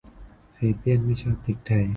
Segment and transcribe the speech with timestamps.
[0.53, 1.85] แฟเบี้ยนไม่ชอบพริกไทย